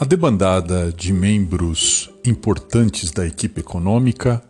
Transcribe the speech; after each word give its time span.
A 0.00 0.04
debandada 0.04 0.92
de 0.92 1.12
membros 1.12 2.08
importantes 2.24 3.10
da 3.10 3.26
equipe 3.26 3.62
econômica, 3.62 4.40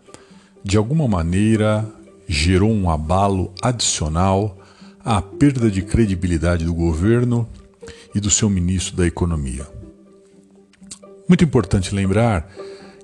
de 0.62 0.76
alguma 0.76 1.08
maneira, 1.08 1.90
gerou 2.28 2.70
um 2.70 2.90
abalo 2.90 3.54
adicional 3.62 4.58
à 5.02 5.22
perda 5.22 5.70
de 5.70 5.80
credibilidade 5.80 6.66
do 6.66 6.74
governo 6.74 7.48
e 8.14 8.20
do 8.20 8.28
seu 8.28 8.50
ministro 8.50 8.98
da 8.98 9.06
Economia. 9.06 9.66
Muito 11.26 11.44
importante 11.44 11.94
lembrar 11.94 12.46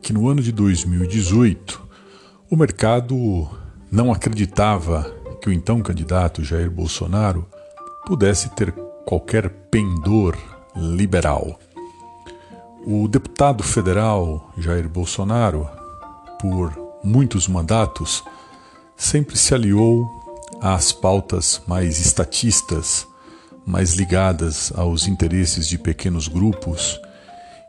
que 0.02 0.12
no 0.12 0.28
ano 0.28 0.42
de 0.42 0.52
2018 0.52 1.82
o 2.50 2.56
mercado 2.56 3.48
não 3.90 4.12
acreditava 4.12 5.10
que 5.40 5.48
o 5.48 5.52
então 5.52 5.80
candidato 5.80 6.44
Jair 6.44 6.70
Bolsonaro 6.70 7.48
pudesse 8.04 8.50
ter 8.50 8.70
qualquer 9.06 9.48
pendor 9.70 10.36
liberal. 10.76 11.58
O 12.86 13.08
deputado 13.08 13.62
federal 13.62 14.50
Jair 14.58 14.86
Bolsonaro, 14.86 15.66
por 16.38 16.70
muitos 17.02 17.48
mandatos, 17.48 18.22
sempre 18.94 19.38
se 19.38 19.54
aliou 19.54 20.06
às 20.60 20.92
pautas 20.92 21.62
mais 21.66 21.98
estatistas, 21.98 23.06
mais 23.64 23.94
ligadas 23.94 24.70
aos 24.76 25.06
interesses 25.06 25.66
de 25.66 25.78
pequenos 25.78 26.28
grupos 26.28 27.00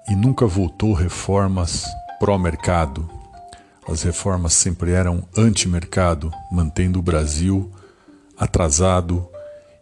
e 0.09 0.15
nunca 0.17 0.45
votou 0.45 0.91
reformas 0.91 1.85
pró-mercado. 2.19 3.09
As 3.87 4.03
reformas 4.03 4.53
sempre 4.53 4.91
eram 4.91 5.23
anti-mercado, 5.37 6.29
mantendo 6.51 6.99
o 6.99 7.01
Brasil 7.01 7.71
atrasado 8.37 9.25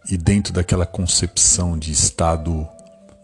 e 0.08 0.16
dentro 0.16 0.54
daquela 0.54 0.86
concepção 0.86 1.76
de 1.76 1.91
Estado 1.91 2.68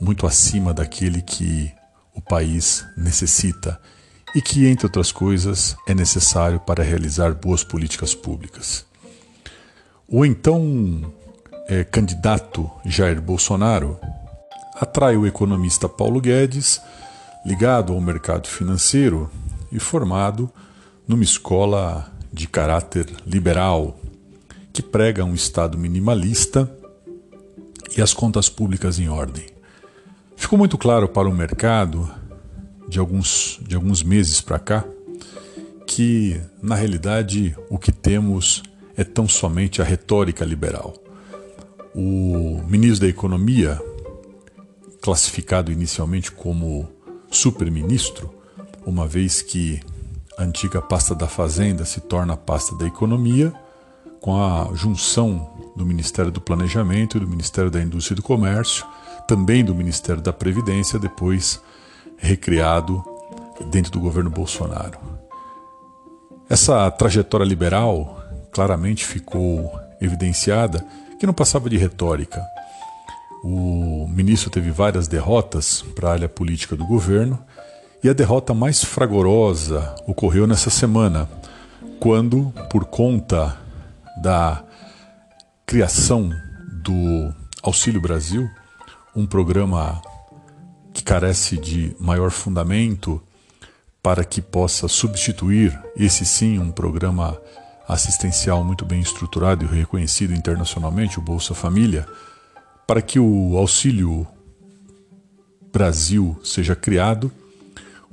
muito 0.01 0.25
acima 0.25 0.73
daquele 0.73 1.21
que 1.21 1.71
o 2.19 2.21
país 2.21 2.85
necessita 2.95 3.79
e 4.35 4.41
que, 4.41 4.67
entre 4.67 4.85
outras 4.85 5.11
coisas, 5.11 5.75
é 5.87 5.95
necessário 5.95 6.59
para 6.59 6.83
realizar 6.83 7.33
boas 7.33 7.63
políticas 7.63 8.13
públicas. 8.13 8.85
O 10.07 10.25
então 10.25 11.11
é, 11.67 11.83
candidato 11.83 12.69
Jair 12.85 13.21
Bolsonaro 13.21 13.97
atrai 14.75 15.15
o 15.17 15.25
economista 15.25 15.89
Paulo 15.89 16.21
Guedes, 16.21 16.81
ligado 17.45 17.93
ao 17.93 18.01
mercado 18.01 18.47
financeiro 18.47 19.31
e 19.71 19.79
formado 19.79 20.51
numa 21.07 21.23
escola 21.23 22.11
de 22.31 22.47
caráter 22.47 23.07
liberal, 23.25 23.97
que 24.71 24.83
prega 24.83 25.23
um 25.23 25.33
Estado 25.33 25.77
minimalista 25.77 26.69
e 27.97 28.01
as 28.01 28.13
contas 28.13 28.49
públicas 28.49 28.99
em 28.99 29.09
ordem. 29.09 29.58
Ficou 30.39 30.57
muito 30.57 30.77
claro 30.77 31.07
para 31.07 31.27
o 31.27 31.33
mercado, 31.33 32.09
de 32.87 32.97
alguns, 32.97 33.59
de 33.61 33.75
alguns 33.75 34.01
meses 34.01 34.39
para 34.41 34.57
cá, 34.57 34.85
que, 35.85 36.41
na 36.59 36.75
realidade, 36.75 37.55
o 37.69 37.77
que 37.77 37.91
temos 37.91 38.63
é 38.95 39.03
tão 39.03 39.27
somente 39.27 39.81
a 39.81 39.85
retórica 39.85 40.45
liberal. 40.45 40.95
O 41.93 42.63
ministro 42.67 43.01
da 43.01 43.07
Economia, 43.07 43.79
classificado 45.01 45.73
inicialmente 45.73 46.31
como 46.31 46.89
super-ministro, 47.29 48.33
uma 48.85 49.05
vez 49.05 49.41
que 49.43 49.81
a 50.37 50.43
antiga 50.43 50.81
pasta 50.81 51.13
da 51.13 51.27
Fazenda 51.27 51.83
se 51.83 51.99
torna 51.99 52.33
a 52.33 52.37
pasta 52.37 52.75
da 52.75 52.87
Economia, 52.87 53.53
com 54.21 54.41
a 54.41 54.71
junção 54.73 55.51
do 55.75 55.85
Ministério 55.85 56.31
do 56.31 56.41
Planejamento 56.41 57.17
e 57.17 57.19
do 57.19 57.27
Ministério 57.27 57.69
da 57.69 57.83
Indústria 57.83 58.15
e 58.15 58.15
do 58.15 58.23
Comércio, 58.23 58.85
também 59.29 59.63
do 59.63 59.75
Ministério 59.75 60.23
da 60.23 60.33
Previdência, 60.33 60.97
depois 60.97 61.61
recriado 62.17 63.05
dentro 63.69 63.91
do 63.91 63.99
governo 63.99 64.31
Bolsonaro. 64.31 64.97
Essa 66.49 66.89
trajetória 66.89 67.45
liberal 67.45 68.23
claramente 68.51 69.05
ficou 69.05 69.71
evidenciada 70.01 70.83
que 71.19 71.27
não 71.27 71.33
passava 71.33 71.69
de 71.69 71.77
retórica. 71.77 72.43
O 73.43 74.07
ministro 74.09 74.49
teve 74.49 74.71
várias 74.71 75.07
derrotas 75.07 75.83
para 75.95 76.09
a 76.09 76.13
área 76.13 76.27
política 76.27 76.75
do 76.75 76.87
governo 76.87 77.37
e 78.03 78.09
a 78.09 78.13
derrota 78.13 78.51
mais 78.51 78.83
fragorosa 78.83 79.93
ocorreu 80.07 80.47
nessa 80.47 80.71
semana, 80.71 81.29
quando, 81.99 82.51
por 82.71 82.85
conta 82.85 83.55
da 84.23 84.63
criação 85.67 86.31
do 86.83 87.31
Auxílio 87.61 88.01
Brasil, 88.01 88.49
um 89.15 89.25
programa 89.25 90.01
que 90.93 91.03
carece 91.03 91.57
de 91.57 91.95
maior 91.99 92.31
fundamento 92.31 93.21
para 94.01 94.23
que 94.23 94.41
possa 94.41 94.87
substituir 94.87 95.77
esse 95.95 96.25
sim 96.25 96.57
um 96.57 96.71
programa 96.71 97.39
assistencial 97.87 98.63
muito 98.63 98.85
bem 98.85 99.01
estruturado 99.01 99.65
e 99.65 99.67
reconhecido 99.67 100.33
internacionalmente, 100.33 101.19
o 101.19 101.21
Bolsa 101.21 101.53
Família, 101.53 102.07
para 102.85 103.01
que 103.01 103.19
o 103.19 103.57
Auxílio 103.57 104.27
Brasil 105.71 106.39
seja 106.43 106.75
criado, 106.75 107.31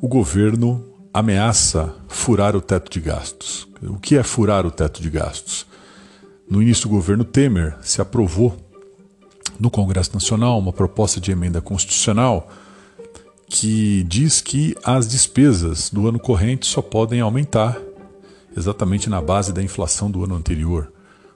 o 0.01 0.09
governo 0.09 0.85
ameaça 1.13 1.95
furar 2.09 2.55
o 2.55 2.61
teto 2.61 2.91
de 2.91 3.01
gastos. 3.01 3.67
O 3.83 3.99
que 3.99 4.17
é 4.17 4.23
furar 4.23 4.67
o 4.67 4.71
teto 4.71 5.01
de 5.01 5.09
gastos? 5.09 5.67
No 6.49 6.63
início 6.63 6.85
do 6.85 6.95
governo 6.95 7.25
Temer 7.25 7.77
se 7.81 8.01
aprovou 8.01 8.57
no 9.59 9.71
Congresso 9.71 10.13
Nacional 10.15 10.59
uma 10.59 10.73
proposta 10.73 11.21
de 11.21 11.31
emenda 11.31 11.61
constitucional 11.61 12.49
que 13.49 14.03
diz 14.05 14.41
que 14.41 14.77
as 14.85 15.07
despesas 15.07 15.91
do 15.91 16.09
ano 16.09 16.19
corrente 16.19 16.67
só 16.67 16.83
podem 16.83 17.21
aumentar 17.21 17.79
exatamente 18.57 19.09
na 19.09 19.21
base 19.21 19.53
da 19.53 19.63
inflação 19.63 20.11
do 20.11 20.25
ano 20.25 20.35
anterior. 20.35 20.93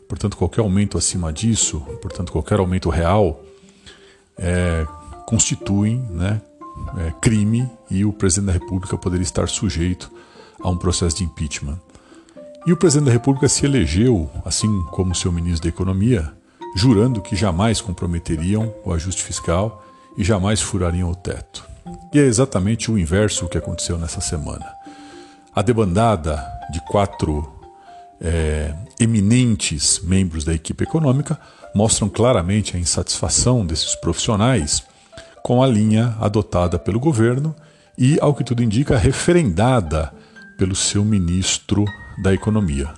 Portanto, 0.08 0.36
qualquer 0.36 0.60
aumento 0.62 0.98
acima 0.98 1.32
disso, 1.32 1.81
portanto, 2.03 2.32
qualquer 2.32 2.58
aumento 2.58 2.88
real, 2.88 3.44
é, 4.37 4.84
constituem 5.26 6.04
né, 6.10 6.41
é, 6.98 7.12
crime 7.20 7.70
e 7.91 8.04
o 8.04 8.12
presidente 8.12 8.47
da 8.47 8.52
República 8.52 8.97
poderia 8.97 9.22
estar 9.22 9.48
sujeito 9.48 10.10
a 10.60 10.69
um 10.69 10.76
processo 10.76 11.19
de 11.19 11.25
impeachment. 11.25 11.78
E 12.66 12.72
o 12.72 12.76
presidente 12.76 13.06
da 13.06 13.12
República 13.12 13.48
se 13.48 13.64
elegeu, 13.64 14.28
assim 14.44 14.82
como 14.91 15.14
seu 15.14 15.31
ministro 15.31 15.62
da 15.62 15.69
Economia, 15.69 16.32
jurando 16.75 17.20
que 17.20 17.36
jamais 17.36 17.81
comprometeriam 17.81 18.72
o 18.84 18.92
ajuste 18.92 19.22
fiscal 19.22 19.84
e 20.16 20.25
jamais 20.25 20.60
furariam 20.60 21.10
o 21.10 21.14
teto. 21.14 21.69
E 22.12 22.19
é 22.19 22.22
exatamente 22.22 22.91
o 22.91 22.98
inverso 22.98 23.48
que 23.48 23.58
aconteceu 23.58 23.98
nessa 23.98 24.20
semana. 24.20 24.66
A 25.54 25.62
debandada 25.62 26.44
de 26.70 26.81
quatro 26.86 27.50
é, 28.20 28.75
eminentes 28.98 30.00
membros 30.03 30.44
da 30.44 30.54
equipe 30.54 30.84
econômica 30.84 31.38
mostram 31.75 32.08
claramente 32.08 32.76
a 32.76 32.81
insatisfação 32.81 33.64
desses 33.64 33.94
profissionais 33.94 34.82
com 35.42 35.62
a 35.62 35.66
linha 35.66 36.16
adotada 36.20 36.78
pelo 36.78 37.00
governo 37.00 37.54
e, 37.97 38.19
ao 38.20 38.34
que 38.34 38.44
tudo 38.44 38.62
indica, 38.62 38.97
referendada 38.97 40.12
pelo 40.58 40.75
seu 40.75 41.04
ministro 41.04 41.84
da 42.22 42.34
Economia. 42.34 42.92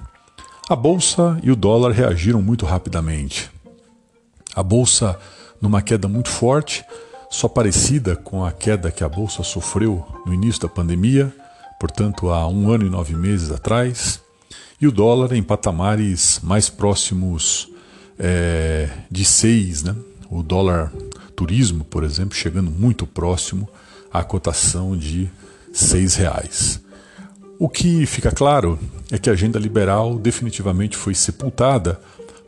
A 0.69 0.75
bolsa 0.75 1.39
e 1.43 1.51
o 1.51 1.57
dólar 1.57 1.93
reagiram 1.93 2.43
muito 2.43 2.67
rapidamente. 2.67 3.52
A 4.55 4.63
bolsa 4.63 5.19
numa 5.61 5.81
queda 5.81 6.09
muito 6.09 6.29
forte, 6.29 6.85
só 7.31 7.49
parecida 7.49 8.17
com 8.17 8.45
a 8.45 8.51
queda 8.51 8.91
que 8.91 9.05
a 9.05 9.09
bolsa 9.09 9.43
sofreu 9.43 10.05
no 10.27 10.35
início 10.35 10.63
da 10.63 10.69
pandemia, 10.69 11.33
portanto 11.79 12.29
há 12.31 12.47
um 12.49 12.71
ano 12.71 12.87
e 12.87 12.91
nove 12.91 13.15
meses 13.15 13.51
atrás, 13.51 14.21
e 14.81 14.87
o 14.87 14.93
dólar 14.93 15.33
em 15.33 15.43
patamares 15.43 16.41
mais 16.43 16.69
próximos 16.69 17.69
é, 18.19 18.91
de 19.11 19.25
seis, 19.25 19.83
né? 19.83 19.95
O 20.29 20.43
dólar 20.43 20.93
turismo, 21.37 21.85
por 21.85 22.05
exemplo, 22.05 22.37
chegando 22.37 22.71
muito 22.71 23.07
próximo 23.07 23.69
à 24.13 24.25
cotação 24.25 24.97
de 24.97 25.31
seis 25.73 26.17
reais. 26.17 26.81
O 27.59 27.69
que 27.69 28.05
fica 28.07 28.33
claro 28.33 28.79
é 29.11 29.19
que 29.19 29.31
a 29.31 29.35
agenda 29.35 29.59
liberal 29.59 30.19
definitivamente 30.19 30.97
foi 30.97 31.15
sepultada 31.15 32.01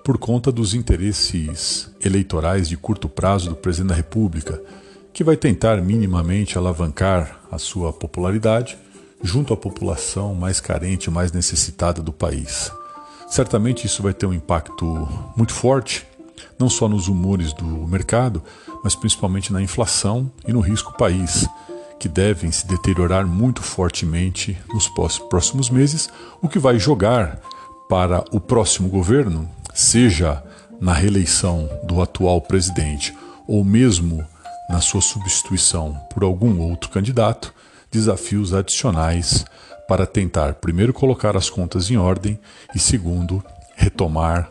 por 0.05 0.19
conta 0.19 0.53
dos 0.53 0.75
interesses 0.75 1.91
eleitorais 2.05 2.69
de 2.69 2.77
curto 2.77 3.09
prazo 3.09 3.49
do 3.49 3.56
presidente 3.56 3.89
da 3.89 3.95
República, 3.95 4.61
que 5.15 5.25
vai 5.25 5.35
tentar 5.35 5.81
minimamente 5.81 6.59
alavancar 6.59 7.41
a 7.51 7.56
sua 7.56 7.91
popularidade 7.91 8.77
junto 9.23 9.55
à 9.55 9.56
população 9.56 10.35
mais 10.35 10.61
carente, 10.61 11.11
mais 11.11 11.33
necessitada 11.33 12.03
do 12.03 12.12
país. 12.12 12.71
Certamente 13.31 13.87
isso 13.87 14.03
vai 14.03 14.12
ter 14.12 14.27
um 14.27 14.35
impacto 14.35 15.09
muito 15.35 15.55
forte, 15.55 16.06
não 16.59 16.69
só 16.69 16.87
nos 16.87 17.09
humores 17.09 17.55
do 17.55 17.65
mercado, 17.65 18.43
mas 18.85 18.95
principalmente 18.95 19.55
na 19.55 19.62
inflação 19.62 20.31
e 20.47 20.53
no 20.53 20.61
risco 20.61 20.93
país, 20.99 21.49
que 21.99 22.09
devem 22.09 22.53
se 22.53 22.67
deteriorar 22.67 23.27
muito 23.27 23.62
fortemente 23.62 24.59
nos 24.69 24.87
próximos 25.31 25.71
meses, 25.71 26.11
o 26.43 26.49
que 26.49 26.59
vai 26.59 26.79
jogar 26.79 27.41
para 27.89 28.23
o 28.31 28.39
próximo 28.39 28.91
governo 28.91 29.49
seja 29.75 30.43
na 30.81 30.93
reeleição 30.93 31.69
do 31.82 32.00
atual 32.00 32.41
presidente 32.41 33.15
ou 33.47 33.65
mesmo 33.65 34.25
na 34.69 34.81
sua 34.81 35.03
substituição 35.03 35.94
por 36.11 36.23
algum 36.23 36.61
outro 36.61 36.91
candidato, 36.91 37.53
desafios 37.91 38.55
adicionais 38.55 39.44
para 39.87 40.06
tentar, 40.06 40.55
primeiro, 40.55 40.93
colocar 40.93 41.37
as 41.37 41.50
contas 41.50 41.91
em 41.91 41.97
ordem 41.97 42.38
e, 42.75 42.79
segundo, 42.79 43.44
retomar 43.76 44.50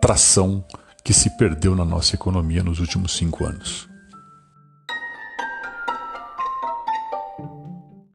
tração 0.00 0.64
que 1.02 1.12
se 1.12 1.30
perdeu 1.30 1.74
na 1.74 1.84
nossa 1.84 2.14
economia 2.14 2.62
nos 2.62 2.78
últimos 2.78 3.16
cinco 3.16 3.44
anos. 3.44 3.88